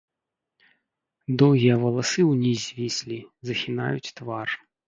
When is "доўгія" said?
1.43-1.75